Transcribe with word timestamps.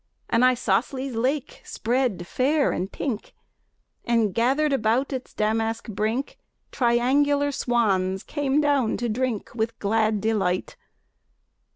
An 0.31 0.41
isosceles 0.41 1.13
lake 1.13 1.61
spread 1.63 2.25
fair 2.25 2.71
and 2.71 2.91
pink, 2.91 3.35
And, 4.03 4.33
gathered 4.33 4.73
about 4.73 5.13
its 5.13 5.31
damask 5.31 5.87
brink, 5.89 6.39
Triangular 6.71 7.51
swans 7.51 8.23
came 8.23 8.59
down 8.61 8.97
to 8.97 9.07
drink 9.07 9.51
With 9.53 9.77
glad 9.77 10.19
delight. 10.19 10.75